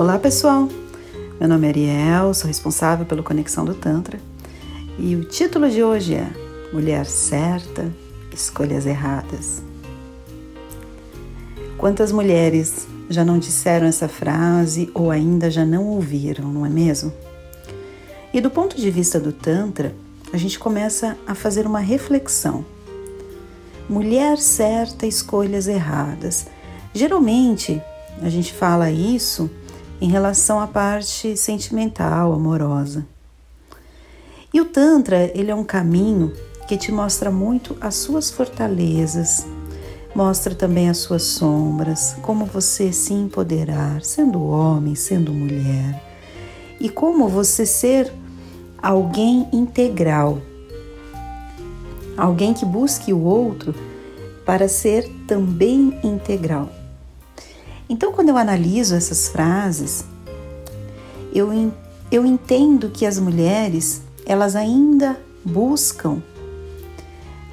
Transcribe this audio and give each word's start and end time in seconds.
Olá 0.00 0.18
pessoal, 0.18 0.66
meu 1.38 1.46
nome 1.46 1.66
é 1.66 1.68
Ariel, 1.68 2.32
sou 2.32 2.48
responsável 2.48 3.04
pelo 3.04 3.22
Conexão 3.22 3.66
do 3.66 3.74
Tantra 3.74 4.18
e 4.98 5.14
o 5.14 5.26
título 5.26 5.68
de 5.68 5.82
hoje 5.82 6.14
é 6.14 6.26
Mulher 6.72 7.04
Certa, 7.04 7.92
Escolhas 8.32 8.86
Erradas. 8.86 9.62
Quantas 11.76 12.12
mulheres 12.12 12.88
já 13.10 13.26
não 13.26 13.38
disseram 13.38 13.86
essa 13.86 14.08
frase 14.08 14.90
ou 14.94 15.10
ainda 15.10 15.50
já 15.50 15.66
não 15.66 15.84
ouviram, 15.84 16.50
não 16.50 16.64
é 16.64 16.70
mesmo? 16.70 17.12
E 18.32 18.40
do 18.40 18.48
ponto 18.48 18.78
de 18.78 18.90
vista 18.90 19.20
do 19.20 19.34
Tantra, 19.34 19.94
a 20.32 20.38
gente 20.38 20.58
começa 20.58 21.14
a 21.26 21.34
fazer 21.34 21.66
uma 21.66 21.80
reflexão. 21.80 22.64
Mulher 23.86 24.38
certa, 24.38 25.06
escolhas 25.06 25.68
erradas. 25.68 26.46
Geralmente 26.94 27.82
a 28.22 28.30
gente 28.30 28.54
fala 28.54 28.90
isso 28.90 29.50
em 30.00 30.08
relação 30.08 30.60
à 30.60 30.66
parte 30.66 31.36
sentimental, 31.36 32.32
amorosa. 32.32 33.06
E 34.52 34.60
o 34.60 34.64
Tantra, 34.64 35.30
ele 35.34 35.50
é 35.50 35.54
um 35.54 35.64
caminho 35.64 36.32
que 36.66 36.76
te 36.76 36.90
mostra 36.90 37.30
muito 37.30 37.76
as 37.80 37.96
suas 37.96 38.30
fortalezas, 38.30 39.46
mostra 40.14 40.54
também 40.54 40.88
as 40.88 40.98
suas 40.98 41.22
sombras, 41.22 42.16
como 42.22 42.44
você 42.44 42.92
se 42.92 43.12
empoderar, 43.12 44.02
sendo 44.02 44.42
homem, 44.42 44.94
sendo 44.94 45.32
mulher, 45.32 46.02
e 46.80 46.88
como 46.88 47.28
você 47.28 47.66
ser 47.66 48.12
alguém 48.82 49.48
integral, 49.52 50.38
alguém 52.16 52.54
que 52.54 52.64
busque 52.64 53.12
o 53.12 53.22
outro 53.22 53.74
para 54.44 54.66
ser 54.66 55.08
também 55.26 55.98
integral. 56.02 56.79
Então, 57.90 58.12
quando 58.12 58.28
eu 58.28 58.36
analiso 58.36 58.94
essas 58.94 59.28
frases, 59.28 60.04
eu, 61.34 61.72
eu 62.08 62.24
entendo 62.24 62.88
que 62.88 63.04
as 63.04 63.18
mulheres 63.18 64.00
elas 64.24 64.54
ainda 64.54 65.20
buscam 65.44 66.22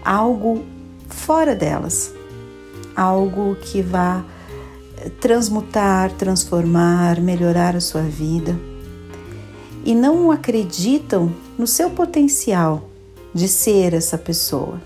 algo 0.06 0.64
fora 1.10 1.56
delas, 1.56 2.14
algo 2.96 3.56
que 3.56 3.82
vá 3.82 4.24
transmutar, 5.20 6.12
transformar, 6.12 7.20
melhorar 7.20 7.76
a 7.76 7.82
sua 7.82 8.04
vida 8.04 8.56
e 9.84 9.96
não 9.96 10.32
acreditam 10.32 11.34
no 11.58 11.66
seu 11.66 11.90
potencial 11.90 12.88
de 13.34 13.48
ser 13.48 13.96
essa 13.96 14.20
pessoa. 14.20 14.80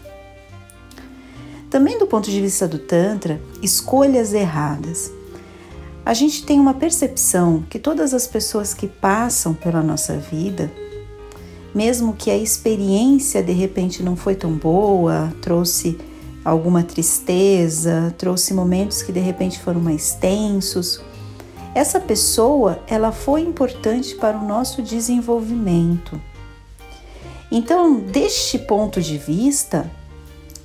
Também 1.69 1.97
do 1.97 2.07
ponto 2.07 2.31
de 2.31 2.39
vista 2.39 2.69
do 2.69 2.79
Tantra, 2.79 3.41
escolhas 3.61 4.33
erradas. 4.33 5.11
A 6.03 6.15
gente 6.15 6.43
tem 6.43 6.59
uma 6.59 6.73
percepção 6.73 7.63
que 7.69 7.77
todas 7.77 8.11
as 8.11 8.25
pessoas 8.25 8.73
que 8.73 8.87
passam 8.87 9.53
pela 9.53 9.83
nossa 9.83 10.17
vida, 10.17 10.71
mesmo 11.75 12.13
que 12.13 12.31
a 12.31 12.37
experiência 12.37 13.43
de 13.43 13.51
repente 13.51 14.01
não 14.01 14.15
foi 14.15 14.33
tão 14.33 14.51
boa, 14.53 15.31
trouxe 15.43 15.99
alguma 16.43 16.81
tristeza, 16.81 18.13
trouxe 18.17 18.51
momentos 18.51 19.03
que 19.03 19.11
de 19.11 19.19
repente 19.19 19.59
foram 19.59 19.79
mais 19.79 20.15
tensos, 20.15 20.99
essa 21.75 21.99
pessoa, 21.99 22.79
ela 22.87 23.11
foi 23.11 23.41
importante 23.41 24.15
para 24.15 24.37
o 24.37 24.45
nosso 24.45 24.81
desenvolvimento. 24.81 26.19
Então, 27.51 27.99
deste 27.99 28.57
ponto 28.57 28.99
de 28.99 29.19
vista, 29.19 29.89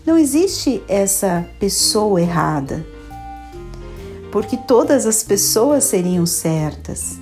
não 0.05 0.17
existe 0.17 0.83
essa 0.89 1.47
pessoa 1.61 2.21
errada 2.21 2.96
porque 4.31 4.57
todas 4.57 5.07
as 5.07 5.23
pessoas 5.23 5.85
seriam 5.85 6.27
certas. 6.27 7.19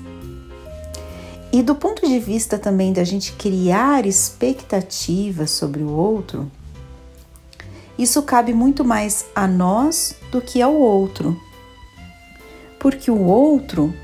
E 1.53 1.63
do 1.63 1.75
ponto 1.75 2.07
de 2.07 2.19
vista 2.19 2.59
também 2.59 2.93
da 2.93 3.05
gente 3.05 3.33
criar 3.33 4.07
expectativas 4.07 5.51
sobre 5.51 5.83
o 5.83 5.91
outro, 5.91 6.51
isso 7.97 8.23
cabe 8.23 8.53
muito 8.53 8.85
mais 8.85 9.27
a 9.35 9.47
nós 9.47 10.17
do 10.33 10.41
que 10.41 10.61
ao 10.61 10.75
outro. 10.75 11.41
Porque 12.81 13.11
o 13.11 13.23
outro, 13.23 13.95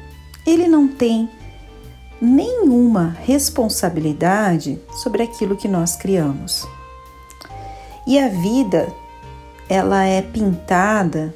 ele 0.46 0.68
não 0.68 0.86
tem 0.86 1.28
nenhuma 2.20 3.16
responsabilidade 3.24 4.78
sobre 4.92 5.22
aquilo 5.22 5.56
que 5.56 5.66
nós 5.66 5.96
criamos. 5.96 6.68
E 8.06 8.18
a 8.18 8.28
vida, 8.28 8.92
ela 9.68 10.04
é 10.04 10.22
pintada 10.22 11.34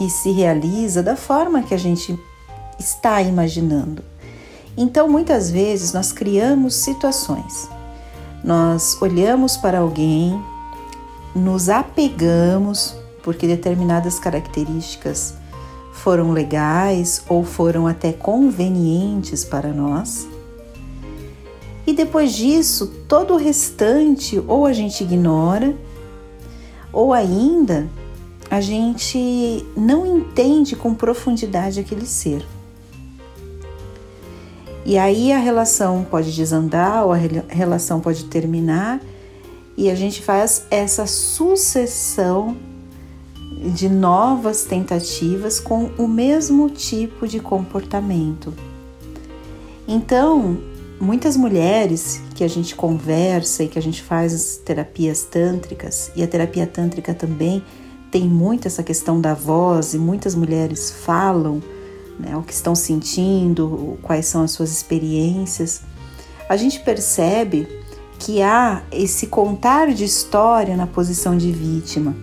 e 0.00 0.10
se 0.10 0.30
realiza 0.30 1.02
da 1.02 1.16
forma 1.16 1.62
que 1.62 1.74
a 1.74 1.78
gente 1.78 2.18
está 2.78 3.22
imaginando. 3.22 4.02
Então, 4.76 5.08
muitas 5.08 5.50
vezes 5.50 5.92
nós 5.92 6.12
criamos 6.12 6.74
situações. 6.74 7.68
Nós 8.42 9.00
olhamos 9.00 9.56
para 9.56 9.78
alguém, 9.78 10.42
nos 11.34 11.68
apegamos 11.68 12.94
porque 13.22 13.46
determinadas 13.46 14.18
características 14.18 15.34
foram 15.92 16.32
legais 16.32 17.22
ou 17.28 17.42
foram 17.44 17.86
até 17.86 18.12
convenientes 18.12 19.44
para 19.44 19.72
nós. 19.72 20.28
E 21.86 21.92
depois 21.92 22.32
disso, 22.34 22.88
todo 23.08 23.34
o 23.34 23.38
restante 23.38 24.42
ou 24.46 24.66
a 24.66 24.72
gente 24.72 25.04
ignora, 25.04 25.74
ou 26.92 27.12
ainda 27.12 27.88
a 28.54 28.60
gente 28.60 29.66
não 29.76 30.18
entende 30.18 30.76
com 30.76 30.94
profundidade 30.94 31.80
aquele 31.80 32.06
ser. 32.06 32.46
E 34.86 34.96
aí 34.96 35.32
a 35.32 35.38
relação 35.38 36.06
pode 36.08 36.32
desandar 36.32 37.04
ou 37.04 37.12
a 37.12 37.16
relação 37.48 38.00
pode 38.00 38.26
terminar 38.26 39.00
e 39.76 39.90
a 39.90 39.96
gente 39.96 40.22
faz 40.22 40.66
essa 40.70 41.04
sucessão 41.04 42.56
de 43.74 43.88
novas 43.88 44.62
tentativas 44.62 45.58
com 45.58 45.90
o 45.98 46.06
mesmo 46.06 46.70
tipo 46.70 47.26
de 47.26 47.40
comportamento. 47.40 48.54
Então, 49.88 50.58
muitas 51.00 51.36
mulheres 51.36 52.22
que 52.36 52.44
a 52.44 52.48
gente 52.48 52.76
conversa 52.76 53.64
e 53.64 53.68
que 53.68 53.80
a 53.80 53.82
gente 53.82 54.00
faz 54.00 54.32
as 54.32 54.56
terapias 54.58 55.24
tântricas, 55.24 56.12
e 56.14 56.22
a 56.22 56.28
terapia 56.28 56.68
tântrica 56.68 57.12
também 57.12 57.64
tem 58.14 58.28
muito 58.28 58.68
essa 58.68 58.84
questão 58.84 59.20
da 59.20 59.34
voz 59.34 59.92
e 59.92 59.98
muitas 59.98 60.36
mulheres 60.36 60.88
falam 60.88 61.60
né, 62.16 62.36
o 62.36 62.42
que 62.42 62.52
estão 62.52 62.72
sentindo, 62.72 63.98
quais 64.02 64.26
são 64.26 64.44
as 64.44 64.52
suas 64.52 64.70
experiências, 64.70 65.82
a 66.48 66.56
gente 66.56 66.78
percebe 66.78 67.66
que 68.16 68.40
há 68.40 68.84
esse 68.92 69.26
contar 69.26 69.92
de 69.92 70.04
história 70.04 70.76
na 70.76 70.86
posição 70.86 71.36
de 71.36 71.50
vítima. 71.50 72.14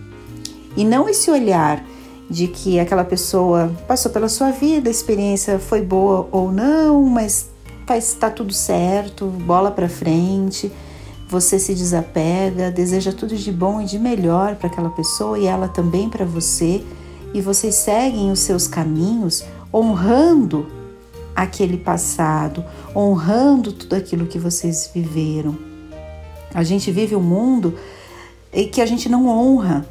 E 0.74 0.82
não 0.82 1.10
esse 1.10 1.30
olhar 1.30 1.84
de 2.30 2.48
que 2.48 2.80
aquela 2.80 3.04
pessoa 3.04 3.70
passou 3.86 4.10
pela 4.10 4.30
sua 4.30 4.50
vida, 4.50 4.88
a 4.88 4.90
experiência 4.90 5.58
foi 5.58 5.82
boa 5.82 6.26
ou 6.32 6.50
não, 6.50 7.02
mas 7.04 7.50
está 7.90 8.30
tudo 8.30 8.54
certo, 8.54 9.26
bola 9.26 9.70
para 9.70 9.90
frente 9.90 10.72
você 11.32 11.58
se 11.58 11.74
desapega, 11.74 12.70
deseja 12.70 13.10
tudo 13.10 13.34
de 13.34 13.50
bom 13.50 13.80
e 13.80 13.86
de 13.86 13.98
melhor 13.98 14.54
para 14.56 14.66
aquela 14.66 14.90
pessoa 14.90 15.38
e 15.38 15.46
ela 15.46 15.66
também 15.66 16.10
para 16.10 16.26
você, 16.26 16.84
e 17.32 17.40
vocês 17.40 17.74
seguem 17.74 18.30
os 18.30 18.40
seus 18.40 18.68
caminhos 18.68 19.42
honrando 19.72 20.70
aquele 21.34 21.78
passado, 21.78 22.62
honrando 22.94 23.72
tudo 23.72 23.94
aquilo 23.96 24.26
que 24.26 24.38
vocês 24.38 24.90
viveram. 24.92 25.56
A 26.52 26.62
gente 26.62 26.92
vive 26.92 27.16
um 27.16 27.22
mundo 27.22 27.78
em 28.52 28.68
que 28.68 28.82
a 28.82 28.86
gente 28.86 29.08
não 29.08 29.26
honra. 29.26 29.86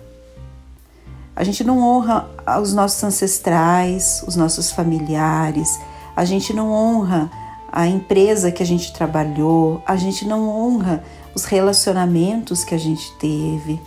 A 1.35 1.43
gente 1.43 1.63
não 1.63 1.79
honra 1.79 2.29
os 2.61 2.71
nossos 2.71 3.03
ancestrais, 3.03 4.23
os 4.27 4.35
nossos 4.35 4.69
familiares, 4.71 5.79
a 6.15 6.23
gente 6.23 6.53
não 6.53 6.71
honra 6.71 7.31
a 7.71 7.87
empresa 7.87 8.51
que 8.51 8.61
a 8.61 8.65
gente 8.65 8.93
trabalhou, 8.93 9.81
a 9.87 9.95
gente 9.95 10.23
não 10.23 10.47
honra 10.47 11.03
os 11.35 11.45
relacionamentos 11.45 12.63
que 12.63 12.75
a 12.75 12.77
gente 12.77 13.11
teve. 13.17 13.79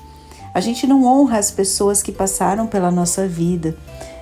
A 0.53 0.61
gente 0.61 0.87
não 0.87 1.05
honra 1.05 1.39
as 1.39 1.51
pessoas 1.51 2.03
que 2.03 2.13
passaram 2.13 2.67
pela 2.67 2.91
nossa 2.91 3.27
vida. 3.27 3.77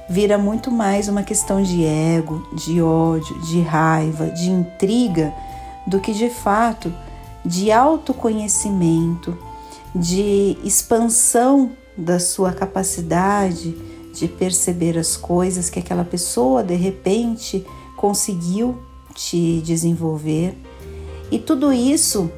Vira 0.08 0.38
muito 0.38 0.70
mais 0.70 1.08
uma 1.08 1.22
questão 1.22 1.62
de 1.62 1.84
ego, 1.84 2.46
de 2.54 2.80
ódio, 2.82 3.38
de 3.42 3.60
raiva, 3.60 4.30
de 4.30 4.50
intriga, 4.50 5.32
do 5.86 6.00
que 6.00 6.12
de 6.12 6.30
fato 6.30 6.92
de 7.44 7.70
autoconhecimento, 7.70 9.36
de 9.94 10.56
expansão 10.64 11.72
da 11.96 12.18
sua 12.18 12.52
capacidade 12.52 13.74
de 14.12 14.28
perceber 14.28 14.98
as 14.98 15.16
coisas 15.16 15.68
que 15.68 15.78
aquela 15.78 16.04
pessoa 16.04 16.62
de 16.62 16.74
repente 16.74 17.66
conseguiu 17.96 18.78
te 19.14 19.60
desenvolver. 19.62 20.56
E 21.30 21.38
tudo 21.38 21.72
isso 21.72 22.30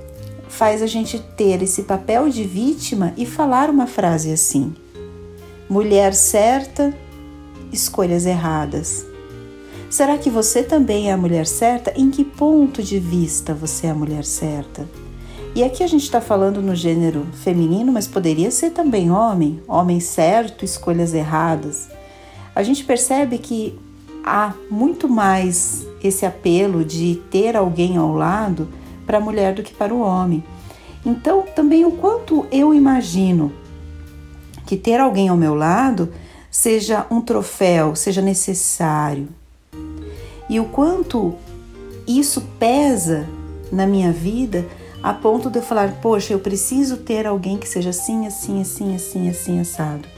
faz 0.54 0.82
a 0.82 0.86
gente 0.86 1.18
ter 1.18 1.62
esse 1.62 1.82
papel 1.82 2.28
de 2.28 2.44
vítima 2.44 3.12
e 3.16 3.26
falar 3.26 3.68
uma 3.68 3.86
frase 3.86 4.32
assim: 4.32 4.72
mulher 5.68 6.14
certa, 6.14 6.94
escolhas 7.72 8.24
erradas. 8.24 9.04
Será 9.90 10.16
que 10.16 10.30
você 10.30 10.62
também 10.62 11.10
é 11.10 11.12
a 11.12 11.16
mulher 11.16 11.46
certa? 11.46 11.92
Em 11.96 12.10
que 12.10 12.24
ponto 12.24 12.82
de 12.82 12.98
vista 12.98 13.52
você 13.52 13.86
é 13.86 13.90
a 13.90 13.94
mulher 13.94 14.24
certa? 14.24 14.88
E 15.54 15.62
aqui 15.62 15.84
a 15.84 15.86
gente 15.86 16.02
está 16.02 16.20
falando 16.20 16.60
no 16.60 16.74
gênero 16.74 17.26
feminino, 17.44 17.92
mas 17.92 18.08
poderia 18.08 18.50
ser 18.50 18.70
também 18.70 19.10
homem, 19.10 19.62
homem 19.68 20.00
certo, 20.00 20.64
escolhas 20.64 21.14
erradas. 21.14 21.88
A 22.54 22.62
gente 22.62 22.84
percebe 22.84 23.38
que 23.38 23.78
há 24.24 24.52
muito 24.68 25.08
mais 25.08 25.86
esse 26.02 26.26
apelo 26.26 26.84
de 26.84 27.22
ter 27.30 27.56
alguém 27.56 27.96
ao 27.96 28.12
lado 28.12 28.68
para 29.06 29.18
a 29.18 29.20
mulher 29.20 29.54
do 29.54 29.62
que 29.62 29.74
para 29.74 29.94
o 29.94 30.00
homem. 30.00 30.42
Então, 31.04 31.42
também 31.54 31.84
o 31.84 31.92
quanto 31.92 32.46
eu 32.50 32.72
imagino 32.72 33.52
que 34.66 34.76
ter 34.76 34.98
alguém 34.98 35.28
ao 35.28 35.36
meu 35.36 35.54
lado 35.54 36.12
seja 36.50 37.06
um 37.10 37.20
troféu, 37.20 37.94
seja 37.94 38.22
necessário. 38.22 39.28
E 40.48 40.58
o 40.60 40.64
quanto 40.66 41.34
isso 42.06 42.42
pesa 42.58 43.26
na 43.72 43.86
minha 43.86 44.12
vida 44.12 44.66
a 45.02 45.12
ponto 45.12 45.50
de 45.50 45.58
eu 45.58 45.62
falar, 45.62 46.00
poxa, 46.00 46.32
eu 46.32 46.38
preciso 46.38 46.96
ter 46.96 47.26
alguém 47.26 47.58
que 47.58 47.68
seja 47.68 47.90
assim, 47.90 48.26
assim, 48.26 48.62
assim, 48.62 48.94
assim, 48.94 49.28
assim, 49.28 49.60
assado. 49.60 50.08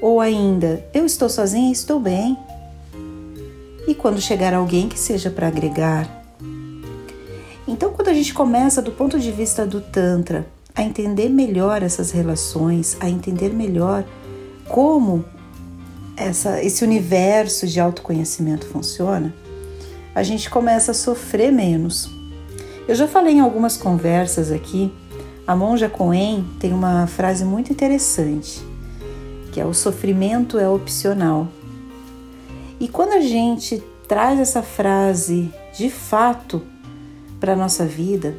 Ou 0.00 0.20
ainda, 0.20 0.82
eu 0.94 1.04
estou 1.04 1.28
sozinha 1.28 1.68
e 1.68 1.72
estou 1.72 2.00
bem. 2.00 2.38
E 3.86 3.94
quando 3.94 4.20
chegar 4.22 4.54
alguém 4.54 4.88
que 4.88 4.98
seja 4.98 5.30
para 5.30 5.48
agregar. 5.48 6.21
Então, 7.72 7.92
quando 7.92 8.08
a 8.08 8.14
gente 8.14 8.32
começa 8.32 8.80
do 8.80 8.92
ponto 8.92 9.18
de 9.18 9.32
vista 9.32 9.66
do 9.66 9.80
Tantra 9.80 10.46
a 10.74 10.82
entender 10.82 11.28
melhor 11.28 11.82
essas 11.82 12.12
relações, 12.12 12.96
a 13.00 13.08
entender 13.08 13.52
melhor 13.52 14.04
como 14.68 15.24
essa, 16.16 16.62
esse 16.62 16.84
universo 16.84 17.66
de 17.66 17.80
autoconhecimento 17.80 18.66
funciona, 18.66 19.34
a 20.14 20.22
gente 20.22 20.48
começa 20.48 20.92
a 20.92 20.94
sofrer 20.94 21.50
menos 21.50 22.22
eu 22.88 22.96
já 22.96 23.06
falei 23.06 23.34
em 23.34 23.40
algumas 23.40 23.76
conversas 23.76 24.50
aqui, 24.50 24.92
a 25.46 25.54
monja 25.54 25.88
Coen 25.88 26.44
tem 26.58 26.72
uma 26.72 27.06
frase 27.06 27.44
muito 27.44 27.72
interessante, 27.72 28.60
que 29.52 29.60
é 29.60 29.64
o 29.64 29.72
sofrimento 29.72 30.58
é 30.58 30.68
opcional. 30.68 31.46
E 32.80 32.88
quando 32.88 33.12
a 33.12 33.20
gente 33.20 33.80
traz 34.08 34.40
essa 34.40 34.62
frase 34.62 35.48
de 35.76 35.88
fato 35.88 36.60
para 37.42 37.54
a 37.54 37.56
nossa 37.56 37.84
vida 37.84 38.36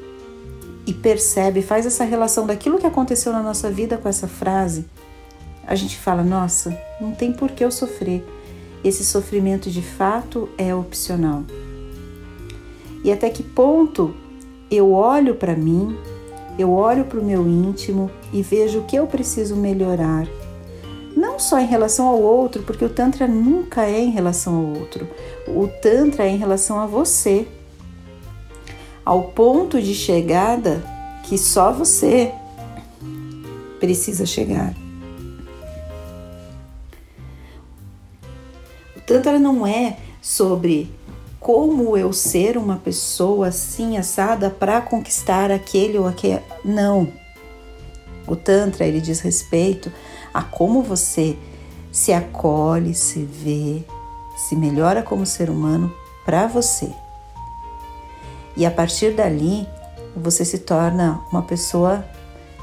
e 0.88 0.94
percebe, 0.94 1.62
faz 1.62 1.86
essa 1.86 2.06
relação 2.06 2.48
daquilo 2.48 2.80
que 2.80 2.88
aconteceu 2.88 3.34
na 3.34 3.44
nossa 3.44 3.70
vida 3.70 3.98
com 3.98 4.08
essa 4.08 4.30
frase, 4.30 4.86
a 5.68 5.76
gente 5.76 5.98
fala: 5.98 6.24
nossa, 6.24 6.78
não 7.02 7.12
tem 7.12 7.34
por 7.34 7.52
que 7.52 7.66
eu 7.66 7.70
sofrer. 7.70 8.26
Esse 8.82 9.04
sofrimento 9.04 9.70
de 9.70 9.82
fato 9.82 10.48
é 10.58 10.74
opcional. 10.74 11.44
E 13.04 13.12
até 13.12 13.30
que 13.30 13.44
ponto 13.44 14.16
eu 14.72 14.94
olho 14.94 15.36
para 15.36 15.54
mim, 15.54 15.98
eu 16.58 16.72
olho 16.72 17.04
para 17.04 17.20
o 17.20 17.26
meu 17.26 17.46
íntimo 17.46 18.10
e 18.32 18.42
vejo 18.42 18.80
o 18.80 18.86
que 18.86 18.96
eu 18.96 19.06
preciso 19.06 19.58
melhorar. 19.58 20.26
Não 21.14 21.38
só 21.38 21.60
em 21.60 21.68
relação 21.68 22.08
ao 22.08 22.22
outro, 22.22 22.64
porque 22.64 22.86
o 22.86 22.90
Tantra 22.90 23.28
nunca 23.28 23.86
é 23.86 24.00
em 24.00 24.12
relação 24.12 24.56
ao 24.56 24.80
outro. 24.80 25.10
O 25.46 25.68
Tantra 25.68 26.26
é 26.26 26.30
em 26.30 26.38
relação 26.38 26.80
a 26.80 26.86
você. 26.86 27.46
Ao 29.06 29.24
ponto 29.24 29.82
de 29.82 29.94
chegada 29.94 30.84
que 31.24 31.38
só 31.38 31.72
você 31.72 32.32
precisa 33.80 34.26
chegar. 34.26 34.74
O 38.96 39.02
Tantra 39.02 39.38
não 39.38 39.68
é 39.68 39.98
sobre 40.22 40.90
como 41.40 41.98
eu 41.98 42.14
ser 42.14 42.58
uma 42.58 42.78
pessoa 42.78 43.48
assim 43.48 43.98
assada 43.98 44.50
para 44.50 44.80
conquistar 44.80 45.52
aquele 45.52 45.98
ou 45.98 46.08
aquele. 46.08 46.40
Não. 46.64 47.12
O 48.26 48.38
Tantra 48.38 48.86
ele 48.86 49.02
diz 49.02 49.20
respeito 49.20 49.92
a 50.34 50.42
como 50.42 50.82
você 50.82 51.38
se 51.92 52.14
acolhe, 52.14 52.96
se 52.96 53.26
vê, 53.26 53.84
se 54.38 54.56
melhora 54.56 55.04
como 55.04 55.26
ser 55.26 55.50
humano 55.50 55.94
para 56.26 56.48
você. 56.48 56.90
E 58.56 58.66
a 58.66 58.72
partir 58.72 59.14
dali, 59.14 59.68
você 60.16 60.46
se 60.46 60.60
torna 60.60 61.22
uma 61.32 61.42
pessoa 61.42 62.06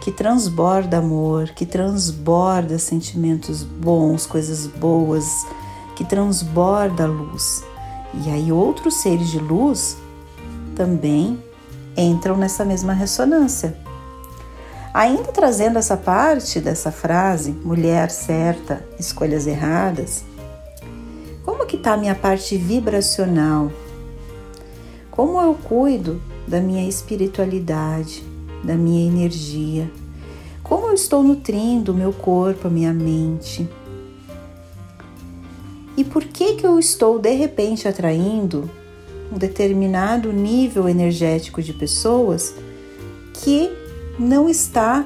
que 0.00 0.10
transborda 0.10 0.98
amor, 0.98 1.50
que 1.50 1.66
transborda 1.66 2.78
sentimentos 2.78 3.62
bons, 3.62 4.24
coisas 4.24 4.66
boas, 4.66 5.46
que 5.94 6.04
transborda 6.04 7.06
luz. 7.06 7.62
E 8.14 8.30
aí 8.30 8.50
outros 8.50 8.94
seres 8.94 9.28
de 9.28 9.38
luz 9.38 9.96
também 10.74 11.42
entram 11.96 12.36
nessa 12.36 12.64
mesma 12.64 12.92
ressonância. 12.92 13.76
Ainda 14.92 15.24
trazendo 15.24 15.78
essa 15.78 15.96
parte 15.96 16.58
dessa 16.60 16.90
frase, 16.90 17.52
mulher 17.52 18.10
certa, 18.10 18.84
escolhas 18.98 19.46
erradas, 19.46 20.24
como 21.44 21.66
que 21.66 21.76
está 21.76 21.92
a 21.92 21.96
minha 21.96 22.14
parte 22.14 22.56
vibracional? 22.56 23.70
Como 25.20 25.38
eu 25.38 25.52
cuido 25.52 26.18
da 26.48 26.62
minha 26.62 26.88
espiritualidade, 26.88 28.24
da 28.64 28.74
minha 28.74 29.06
energia? 29.06 29.90
Como 30.62 30.86
eu 30.86 30.94
estou 30.94 31.22
nutrindo 31.22 31.92
o 31.92 31.94
meu 31.94 32.10
corpo, 32.10 32.68
a 32.68 32.70
minha 32.70 32.94
mente? 32.94 33.68
E 35.94 36.02
por 36.04 36.24
que 36.24 36.54
que 36.54 36.66
eu 36.66 36.78
estou 36.78 37.18
de 37.18 37.32
repente 37.32 37.86
atraindo 37.86 38.70
um 39.30 39.36
determinado 39.36 40.32
nível 40.32 40.88
energético 40.88 41.60
de 41.60 41.74
pessoas 41.74 42.54
que 43.34 43.70
não 44.18 44.48
está 44.48 45.04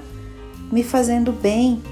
me 0.71 0.85
fazendo 0.85 1.33
bem 1.33 1.83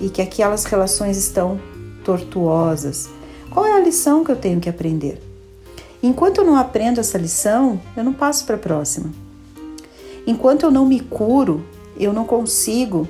e 0.00 0.08
que 0.08 0.22
aquelas 0.22 0.64
relações 0.64 1.16
estão 1.16 1.60
tortuosas? 2.04 3.10
Qual 3.50 3.66
é 3.66 3.72
a 3.72 3.80
lição 3.80 4.22
que 4.22 4.30
eu 4.30 4.36
tenho 4.36 4.60
que 4.60 4.68
aprender? 4.68 5.31
Enquanto 6.02 6.38
eu 6.38 6.44
não 6.44 6.56
aprendo 6.56 6.98
essa 6.98 7.16
lição, 7.16 7.80
eu 7.96 8.02
não 8.02 8.12
passo 8.12 8.44
para 8.44 8.56
a 8.56 8.58
próxima. 8.58 9.10
Enquanto 10.26 10.64
eu 10.64 10.70
não 10.70 10.84
me 10.84 10.98
curo, 10.98 11.64
eu 11.96 12.12
não 12.12 12.24
consigo 12.24 13.06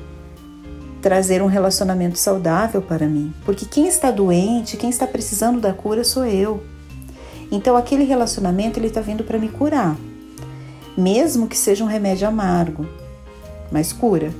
trazer 1.00 1.42
um 1.42 1.46
relacionamento 1.46 2.18
saudável 2.18 2.82
para 2.82 3.08
mim, 3.08 3.32
porque 3.44 3.64
quem 3.66 3.88
está 3.88 4.10
doente, 4.10 4.76
quem 4.76 4.90
está 4.90 5.06
precisando 5.06 5.60
da 5.60 5.72
cura 5.72 6.04
sou 6.04 6.24
eu. 6.24 6.62
Então 7.50 7.76
aquele 7.76 8.04
relacionamento 8.04 8.78
ele 8.78 8.86
está 8.86 9.00
vindo 9.00 9.24
para 9.24 9.38
me 9.38 9.48
curar, 9.48 9.96
mesmo 10.96 11.48
que 11.48 11.56
seja 11.56 11.82
um 11.82 11.88
remédio 11.88 12.28
amargo, 12.28 12.86
mas 13.70 13.92
cura. 13.92 14.32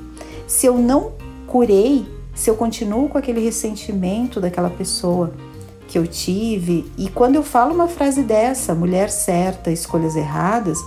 Se 0.47 0.67
eu 0.67 0.79
não 0.79 1.13
curei, 1.47 2.07
se 2.35 2.49
eu 2.49 2.55
continuo 2.55 3.09
com 3.09 3.19
aquele 3.19 3.41
ressentimento 3.41 4.41
daquela 4.41 4.71
pessoa 4.71 5.33
que 5.93 5.99
eu 5.99 6.07
tive, 6.07 6.91
e 6.97 7.09
quando 7.09 7.37
eu 7.37 7.43
falo 7.43 7.75
uma 7.75 7.87
frase 7.87 8.23
dessa, 8.23 8.75
mulher 8.75 9.11
certa, 9.11 9.71
escolhas 9.71 10.17
erradas, 10.17 10.79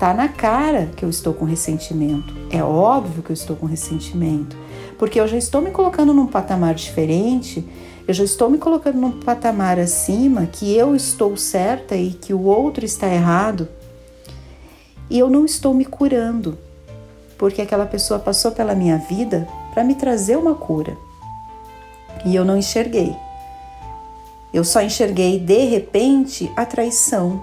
tá 0.00 0.14
na 0.14 0.26
cara 0.26 0.90
que 0.96 1.04
eu 1.04 1.10
estou 1.10 1.34
com 1.34 1.44
ressentimento. 1.44 2.34
É 2.50 2.64
óbvio 2.64 3.22
que 3.22 3.30
eu 3.30 3.34
estou 3.34 3.54
com 3.54 3.66
ressentimento 3.66 4.56
porque 4.98 5.20
eu 5.20 5.26
já 5.26 5.36
estou 5.36 5.60
me 5.60 5.70
colocando 5.70 6.12
num 6.12 6.26
patamar 6.26 6.74
diferente, 6.74 7.62
eu 8.06 8.14
já 8.14 8.24
estou 8.24 8.48
me 8.48 8.58
colocando 8.58 8.98
num 8.98 9.20
patamar 9.20 9.78
acima 9.78 10.46
que 10.46 10.74
eu 10.74 10.94
estou 10.94 11.36
certa 11.36 11.96
e 11.96 12.12
que 12.12 12.32
o 12.32 12.44
outro 12.44 12.84
está 12.84 13.08
errado, 13.08 13.68
e 15.10 15.18
eu 15.18 15.28
não 15.28 15.44
estou 15.44 15.74
me 15.74 15.84
curando, 15.84 16.56
porque 17.36 17.60
aquela 17.60 17.86
pessoa 17.86 18.18
passou 18.18 18.52
pela 18.52 18.74
minha 18.74 18.96
vida 18.96 19.46
para 19.72 19.84
me 19.84 19.94
trazer 19.94 20.36
uma 20.36 20.54
cura 20.54 20.96
e 22.24 22.34
eu 22.34 22.44
não 22.44 22.56
enxerguei. 22.56 23.14
Eu 24.54 24.62
só 24.62 24.80
enxerguei 24.80 25.40
de 25.40 25.64
repente 25.64 26.48
a 26.54 26.64
traição 26.64 27.42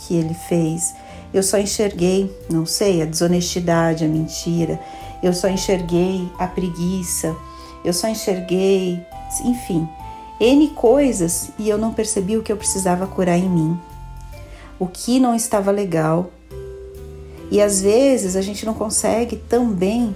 que 0.00 0.14
ele 0.14 0.34
fez. 0.34 0.94
Eu 1.32 1.42
só 1.42 1.56
enxerguei, 1.56 2.30
não 2.50 2.66
sei, 2.66 3.00
a 3.00 3.06
desonestidade, 3.06 4.04
a 4.04 4.08
mentira. 4.08 4.78
Eu 5.22 5.32
só 5.32 5.48
enxerguei 5.48 6.30
a 6.38 6.46
preguiça, 6.46 7.34
eu 7.82 7.94
só 7.94 8.08
enxerguei, 8.08 9.00
enfim, 9.42 9.88
N 10.38 10.68
coisas 10.68 11.50
e 11.58 11.66
eu 11.66 11.78
não 11.78 11.94
percebi 11.94 12.36
o 12.36 12.42
que 12.42 12.52
eu 12.52 12.56
precisava 12.58 13.06
curar 13.06 13.38
em 13.38 13.48
mim, 13.48 13.78
o 14.78 14.86
que 14.86 15.18
não 15.18 15.34
estava 15.34 15.70
legal. 15.70 16.30
E 17.50 17.60
às 17.60 17.80
vezes 17.80 18.36
a 18.36 18.42
gente 18.42 18.66
não 18.66 18.74
consegue 18.74 19.36
também 19.36 20.14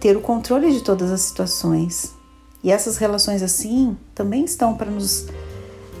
ter 0.00 0.16
o 0.16 0.20
controle 0.20 0.72
de 0.72 0.82
todas 0.82 1.10
as 1.10 1.20
situações. 1.20 2.14
E 2.64 2.70
essas 2.70 2.96
relações 2.96 3.42
assim 3.42 3.96
também 4.14 4.44
estão 4.44 4.74
para 4.74 4.90
nos 4.90 5.26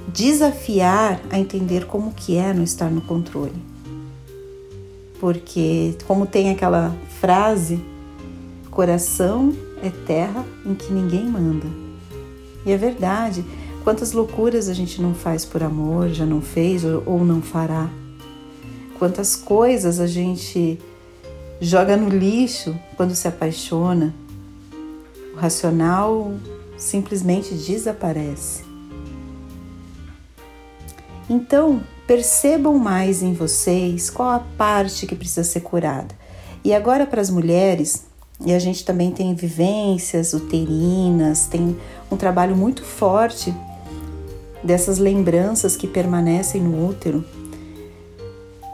desafiar 0.08 1.20
a 1.30 1.38
entender 1.38 1.86
como 1.86 2.12
que 2.12 2.36
é 2.36 2.52
não 2.52 2.62
estar 2.62 2.90
no 2.90 3.00
controle. 3.00 3.62
Porque 5.20 5.96
como 6.06 6.26
tem 6.26 6.50
aquela 6.50 6.94
frase 7.20 7.80
Coração 8.70 9.54
é 9.82 9.90
terra 9.90 10.44
em 10.64 10.74
que 10.74 10.92
ninguém 10.92 11.26
manda. 11.26 11.66
E 12.64 12.72
é 12.72 12.76
verdade, 12.76 13.44
Quantas 13.84 14.12
loucuras 14.12 14.68
a 14.68 14.74
gente 14.74 15.02
não 15.02 15.12
faz 15.12 15.44
por 15.44 15.60
amor, 15.60 16.10
já 16.10 16.24
não 16.24 16.40
fez 16.40 16.84
ou 16.84 17.24
não 17.24 17.42
fará? 17.42 17.90
Quantas 18.96 19.34
coisas 19.34 19.98
a 19.98 20.06
gente 20.06 20.78
joga 21.60 21.96
no 21.96 22.08
lixo 22.08 22.78
quando 22.96 23.16
se 23.16 23.26
apaixona? 23.26 24.14
O 25.34 25.36
racional 25.36 26.32
simplesmente 26.76 27.54
desaparece. 27.54 28.71
Então, 31.28 31.82
percebam 32.06 32.78
mais 32.78 33.22
em 33.22 33.32
vocês 33.32 34.10
qual 34.10 34.30
a 34.30 34.40
parte 34.40 35.06
que 35.06 35.14
precisa 35.14 35.44
ser 35.44 35.60
curada. 35.60 36.14
E 36.64 36.74
agora 36.74 37.06
para 37.06 37.20
as 37.20 37.30
mulheres, 37.30 38.04
e 38.44 38.52
a 38.52 38.58
gente 38.58 38.84
também 38.84 39.10
tem 39.10 39.34
vivências 39.34 40.32
uterinas, 40.32 41.46
tem 41.46 41.76
um 42.10 42.16
trabalho 42.16 42.56
muito 42.56 42.84
forte 42.84 43.54
dessas 44.62 44.98
lembranças 44.98 45.76
que 45.76 45.86
permanecem 45.86 46.60
no 46.60 46.88
útero, 46.88 47.24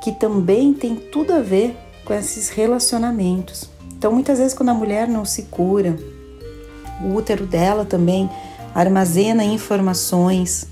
que 0.03 0.13
também 0.13 0.73
tem 0.73 0.97
tudo 0.97 1.33
a 1.33 1.41
ver 1.41 1.77
com 2.05 2.15
esses 2.15 2.49
relacionamentos. 2.49 3.69
Então, 3.97 4.13
muitas 4.13 4.39
vezes, 4.39 4.55
quando 4.55 4.71
a 4.71 4.75
mulher 4.75 5.09
não 5.09 5.25
se 5.25 5.45
cura, 5.45 5.97
o 7.03 7.15
útero 7.15 7.47
dela 7.47 7.85
também 7.85 8.29
armazena 8.75 9.45
informações 9.45 10.67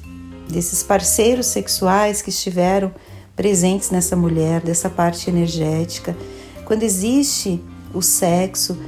desses 0.49 0.83
parceiros 0.83 1.47
sexuais 1.47 2.23
que 2.23 2.31
estiveram 2.31 2.93
presentes 3.35 3.91
nessa 3.91 4.17
mulher, 4.17 4.61
dessa 4.61 4.89
parte 4.89 5.29
energética. 5.29 6.17
Quando 6.65 6.83
existe 6.83 7.63
o 7.93 8.01
sexo, 8.01 8.79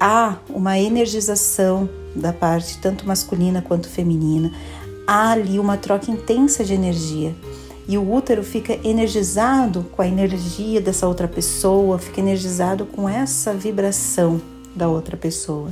há 0.00 0.36
uma 0.48 0.78
energização 0.78 1.88
da 2.14 2.32
parte 2.32 2.78
tanto 2.78 3.06
masculina 3.06 3.62
quanto 3.62 3.88
feminina 3.88 4.52
há 5.08 5.30
ali 5.30 5.58
uma 5.58 5.78
troca 5.78 6.10
intensa 6.10 6.62
de 6.62 6.74
energia. 6.74 7.34
E 7.88 7.96
o 7.96 8.12
útero 8.12 8.44
fica 8.44 8.78
energizado 8.86 9.86
com 9.92 10.02
a 10.02 10.06
energia 10.06 10.82
dessa 10.82 11.08
outra 11.08 11.26
pessoa, 11.26 11.98
fica 11.98 12.20
energizado 12.20 12.84
com 12.84 13.08
essa 13.08 13.54
vibração 13.54 14.38
da 14.76 14.86
outra 14.86 15.16
pessoa. 15.16 15.70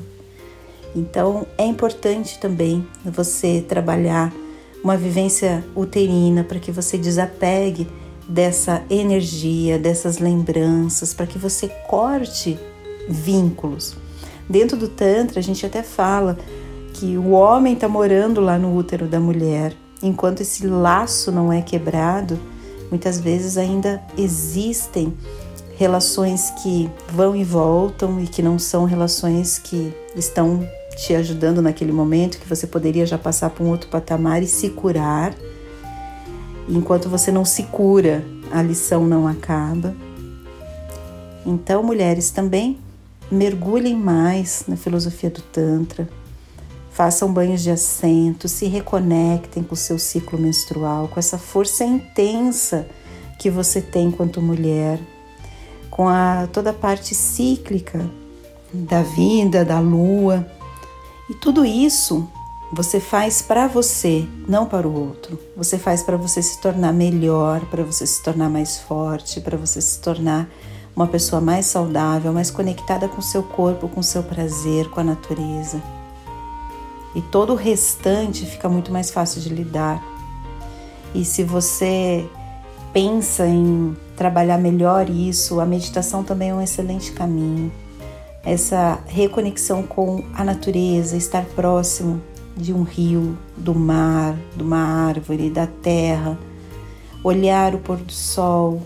Então 0.95 1.47
é 1.59 1.67
importante 1.67 2.39
também 2.39 2.87
você 3.05 3.61
trabalhar 3.61 4.33
uma 4.83 4.97
vivência 4.97 5.65
uterina 5.75 6.45
para 6.45 6.59
que 6.59 6.71
você 6.71 6.97
desapegue 6.97 7.89
dessa 8.29 8.83
energia, 8.91 9.79
dessas 9.79 10.19
lembranças, 10.19 11.15
para 11.15 11.27
que 11.27 11.39
você 11.39 11.69
corte 11.89 12.59
vínculos. 13.09 13.97
Dentro 14.49 14.77
do 14.77 14.89
Tantra, 14.89 15.41
a 15.41 15.43
gente 15.43 15.65
até 15.65 15.83
fala 15.83 16.39
que 16.93 17.17
o 17.17 17.31
homem 17.31 17.75
está 17.75 17.89
morando 17.89 18.41
lá 18.41 18.59
no 18.59 18.77
útero 18.77 19.07
da 19.07 19.21
mulher, 19.21 19.75
enquanto 20.03 20.41
esse 20.41 20.67
laço 20.67 21.31
não 21.31 21.53
é 21.53 21.61
quebrado, 21.61 22.39
muitas 22.91 23.21
vezes 23.21 23.57
ainda 23.57 24.03
existem 24.17 25.13
relações 25.77 26.51
que 26.63 26.91
vão 27.13 27.37
e 27.37 27.45
voltam 27.45 28.21
e 28.21 28.27
que 28.27 28.43
não 28.43 28.59
são 28.59 28.85
relações 28.85 29.59
que 29.59 29.93
estão 30.15 30.67
te 30.97 31.15
ajudando 31.15 31.61
naquele 31.61 31.93
momento, 31.93 32.39
que 32.39 32.49
você 32.49 32.67
poderia 32.67 33.07
já 33.07 33.19
passar 33.19 33.51
para 33.51 33.63
um 33.63 33.69
outro 33.69 33.89
patamar 33.89 34.43
e 34.43 34.47
se 34.47 34.71
curar. 34.71 35.35
Enquanto 36.69 37.09
você 37.09 37.31
não 37.31 37.45
se 37.45 37.65
cura, 37.65 38.25
a 38.51 38.63
lição 38.63 39.07
não 39.07 39.29
acaba. 39.29 39.95
Então, 41.45 41.83
mulheres 41.83 42.31
também 42.31 42.79
mergulhem 43.31 43.95
mais 43.95 44.65
na 44.67 44.77
filosofia 44.77 45.31
do 45.31 45.43
Tantra, 45.43 46.09
Façam 46.97 47.31
banhos 47.31 47.63
de 47.63 47.71
assento, 47.71 48.49
se 48.49 48.65
reconectem 48.65 49.63
com 49.63 49.75
o 49.75 49.77
seu 49.77 49.99
ciclo 49.99 50.39
menstrual, 50.39 51.09
com 51.09 51.21
essa 51.21 51.37
força 51.37 51.85
intensa 51.85 52.89
que 53.39 53.51
você 53.51 53.83
tem 53.83 54.07
enquanto 54.07 54.41
mulher, 54.41 54.99
com 55.91 56.09
a, 56.09 56.49
toda 56.51 56.71
a 56.71 56.73
parte 56.73 57.15
cíclica 57.15 58.01
da 58.73 59.03
vida, 59.03 59.63
da 59.63 59.79
lua. 59.79 60.51
E 61.29 61.35
tudo 61.35 61.65
isso 61.65 62.29
você 62.73 62.99
faz 63.01 63.43
para 63.43 63.67
você, 63.67 64.27
não 64.49 64.67
para 64.67 64.89
o 64.89 65.09
outro. 65.09 65.39
Você 65.57 65.79
faz 65.79 66.03
para 66.03 66.17
você 66.17 66.43
se 66.43 66.61
tornar 66.61 66.93
melhor, 66.93 67.61
para 67.67 67.83
você 67.83 68.07
se 68.07 68.23
tornar 68.23 68.49
mais 68.49 68.79
forte, 68.79 69.41
para 69.41 69.57
você 69.57 69.81
se 69.81 70.01
tornar 70.01 70.49
uma 70.95 71.07
pessoa 71.07 71.41
mais 71.41 71.67
saudável, 71.67 72.33
mais 72.33 72.51
conectada 72.51 73.09
com 73.09 73.21
seu 73.21 73.43
corpo, 73.43 73.89
com 73.89 74.01
o 74.01 74.05
seu 74.05 74.23
prazer, 74.23 74.89
com 74.91 75.01
a 75.01 75.05
natureza 75.05 75.81
e 77.17 77.23
todo 77.23 77.55
o 77.55 77.57
restante 77.57 78.45
fica 78.45 78.69
muito 78.69 78.93
mais 78.93 79.11
fácil 79.11 79.41
de 79.41 79.49
lidar. 79.49 80.05
E 81.15 81.25
se 81.25 81.43
você 81.43 82.29
pensa 82.93 83.47
em 83.47 83.97
trabalhar 84.15 84.59
melhor 84.59 85.09
isso, 85.09 85.59
a 85.59 85.65
meditação 85.65 86.23
também 86.23 86.51
é 86.51 86.55
um 86.55 86.61
excelente 86.61 87.13
caminho. 87.13 87.73
Essa 88.47 89.01
reconexão 89.07 89.83
com 89.83 90.25
a 90.33 90.43
natureza, 90.43 91.17
estar 91.17 91.45
próximo 91.45 92.23
de 92.57 92.73
um 92.73 92.83
rio, 92.83 93.37
do 93.57 93.75
mar, 93.75 94.35
de 94.57 94.63
uma 94.63 94.79
árvore, 94.79 95.51
da 95.51 95.67
terra, 95.67 96.39
olhar 97.23 97.75
o 97.75 97.79
pôr 97.79 97.99
do 97.99 98.13
sol, 98.13 98.81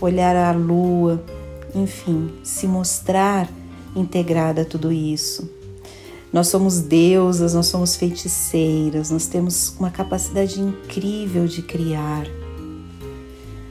olhar 0.00 0.34
a 0.34 0.50
lua, 0.50 1.22
enfim, 1.74 2.32
se 2.42 2.66
mostrar 2.66 3.48
integrada 3.94 4.62
a 4.62 4.64
tudo 4.64 4.90
isso 4.90 5.62
nós 6.32 6.48
somos 6.48 6.80
deusas, 6.80 7.52
nós 7.52 7.66
somos 7.66 7.94
feiticeiras, 7.94 9.10
nós 9.10 9.26
temos 9.26 9.76
uma 9.78 9.90
capacidade 9.90 10.58
incrível 10.58 11.46
de 11.46 11.60
criar. 11.60 12.26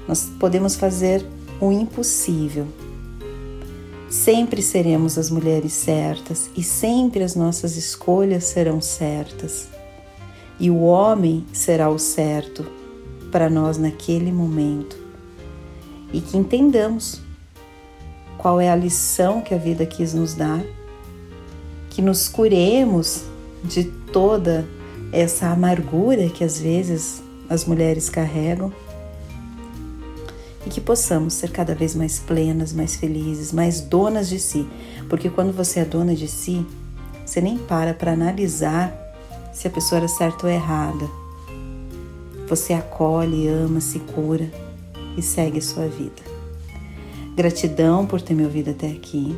Nós 0.07 0.29
podemos 0.39 0.75
fazer 0.75 1.25
o 1.59 1.71
impossível. 1.71 2.67
Sempre 4.11 4.61
seremos 4.61 5.17
as 5.17 5.29
mulheres 5.29 5.71
certas 5.71 6.49
e 6.55 6.61
sempre 6.61 7.23
as 7.23 7.33
nossas 7.33 7.77
escolhas 7.77 8.43
serão 8.43 8.81
certas. 8.81 9.69
E 10.59 10.69
o 10.69 10.81
homem 10.81 11.45
será 11.53 11.89
o 11.89 11.97
certo 11.97 12.65
para 13.31 13.49
nós 13.49 13.77
naquele 13.77 14.29
momento. 14.29 14.97
E 16.11 16.19
que 16.19 16.37
entendamos 16.37 17.21
qual 18.37 18.59
é 18.59 18.69
a 18.69 18.75
lição 18.75 19.39
que 19.39 19.53
a 19.53 19.57
vida 19.57 19.85
quis 19.85 20.13
nos 20.13 20.33
dar 20.33 20.61
que 21.89 22.01
nos 22.01 22.27
curemos 22.27 23.23
de 23.63 23.85
toda 23.85 24.65
essa 25.11 25.47
amargura 25.47 26.27
que 26.29 26.43
às 26.43 26.59
vezes 26.59 27.21
as 27.49 27.65
mulheres 27.65 28.09
carregam 28.09 28.73
que 30.71 30.81
possamos 30.81 31.33
ser 31.33 31.51
cada 31.51 31.75
vez 31.75 31.93
mais 31.93 32.17
plenas, 32.17 32.73
mais 32.73 32.95
felizes, 32.95 33.51
mais 33.51 33.81
donas 33.81 34.29
de 34.29 34.39
si, 34.39 34.67
porque 35.09 35.29
quando 35.29 35.51
você 35.51 35.81
é 35.81 35.85
dona 35.85 36.15
de 36.15 36.27
si, 36.27 36.65
você 37.25 37.41
nem 37.41 37.57
para 37.57 37.93
para 37.93 38.13
analisar 38.13 38.91
se 39.53 39.67
a 39.67 39.71
pessoa 39.71 39.99
era 39.99 40.07
certa 40.07 40.47
ou 40.47 40.51
errada. 40.51 41.07
Você 42.47 42.73
acolhe, 42.73 43.47
ama, 43.47 43.79
se 43.79 43.99
cura 43.99 44.49
e 45.17 45.21
segue 45.21 45.59
a 45.59 45.61
sua 45.61 45.87
vida. 45.87 46.21
Gratidão 47.35 48.05
por 48.05 48.21
ter 48.21 48.33
me 48.33 48.43
ouvido 48.43 48.71
até 48.71 48.87
aqui. 48.87 49.35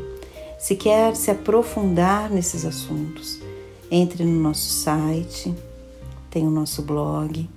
Se 0.58 0.76
quer 0.76 1.16
se 1.16 1.30
aprofundar 1.30 2.30
nesses 2.30 2.66
assuntos, 2.66 3.40
entre 3.92 4.24
no 4.24 4.40
nosso 4.40 4.70
site, 4.70 5.54
tem 6.30 6.48
o 6.48 6.52
nosso 6.52 6.82
blog. 6.82 7.48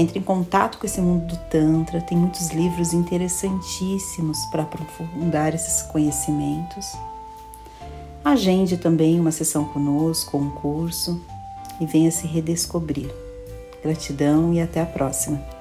Entre 0.00 0.18
em 0.18 0.22
contato 0.22 0.78
com 0.78 0.86
esse 0.86 0.98
mundo 0.98 1.26
do 1.26 1.36
Tantra, 1.50 2.00
tem 2.00 2.16
muitos 2.16 2.48
livros 2.52 2.94
interessantíssimos 2.94 4.46
para 4.46 4.62
aprofundar 4.62 5.54
esses 5.54 5.82
conhecimentos. 5.82 6.96
Agende 8.24 8.78
também 8.78 9.20
uma 9.20 9.30
sessão 9.30 9.62
conosco, 9.62 10.38
um 10.38 10.48
curso 10.48 11.20
e 11.78 11.84
venha 11.84 12.10
se 12.10 12.26
redescobrir. 12.26 13.14
Gratidão 13.82 14.54
e 14.54 14.62
até 14.62 14.80
a 14.80 14.86
próxima! 14.86 15.59